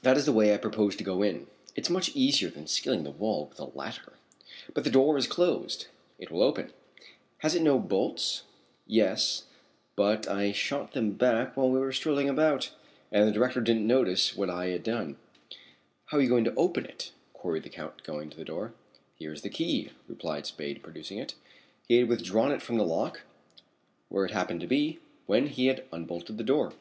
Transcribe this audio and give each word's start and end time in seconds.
"That 0.00 0.16
is 0.16 0.24
the 0.24 0.32
way 0.32 0.54
I 0.54 0.56
propose 0.56 0.96
to 0.96 1.04
go 1.04 1.20
in. 1.22 1.46
It's 1.76 1.90
much 1.90 2.16
easier 2.16 2.48
than 2.48 2.66
scaling 2.66 3.04
the 3.04 3.10
wall 3.10 3.44
with 3.44 3.60
a 3.60 3.66
ladder." 3.66 4.14
"But 4.72 4.84
the 4.84 4.90
door 4.90 5.18
is 5.18 5.26
closed." 5.26 5.86
"It 6.18 6.30
will 6.30 6.42
open." 6.42 6.72
"Has 7.40 7.54
it 7.54 7.60
no 7.60 7.78
bolts?" 7.78 8.44
"Yes, 8.86 9.44
but 9.96 10.26
I 10.26 10.52
shot 10.52 10.92
them 10.92 11.12
back 11.12 11.58
while 11.58 11.68
we 11.68 11.78
were 11.78 11.92
strolling 11.92 12.26
about, 12.26 12.70
and 13.12 13.28
the 13.28 13.32
director 13.32 13.60
didn't 13.60 13.86
notice 13.86 14.34
what 14.34 14.48
I 14.48 14.68
had 14.68 14.82
done." 14.82 15.18
"How 16.06 16.16
are 16.16 16.22
you 16.22 16.28
going 16.30 16.44
to 16.44 16.54
open 16.54 16.86
it?" 16.86 17.12
queried 17.34 17.64
the 17.64 17.68
Count, 17.68 18.02
going 18.02 18.30
to 18.30 18.38
the 18.38 18.46
door. 18.46 18.72
"Here 19.18 19.34
is 19.34 19.42
the 19.42 19.50
key," 19.50 19.90
replied 20.08 20.46
Spade, 20.46 20.82
producing 20.82 21.18
it. 21.18 21.34
He 21.86 21.96
had 21.98 22.08
withdrawn 22.08 22.50
it 22.50 22.62
from 22.62 22.78
the 22.78 22.82
lock, 22.86 23.24
where 24.08 24.24
it 24.24 24.30
happened 24.30 24.62
to 24.62 24.66
be, 24.66 25.00
when 25.26 25.48
he 25.48 25.66
had 25.66 25.84
unbolted 25.92 26.38
the 26.38 26.44
door. 26.44 26.72